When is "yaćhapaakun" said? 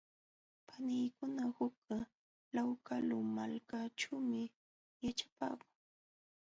5.03-5.71